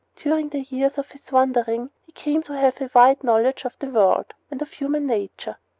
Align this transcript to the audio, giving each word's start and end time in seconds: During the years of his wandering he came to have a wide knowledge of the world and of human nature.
During 0.15 0.49
the 0.49 0.61
years 0.61 0.97
of 0.97 1.11
his 1.11 1.31
wandering 1.31 1.91
he 2.07 2.11
came 2.11 2.41
to 2.41 2.53
have 2.57 2.81
a 2.81 2.89
wide 2.91 3.23
knowledge 3.23 3.65
of 3.65 3.77
the 3.77 3.85
world 3.91 4.33
and 4.49 4.59
of 4.59 4.71
human 4.71 5.05
nature. 5.05 5.57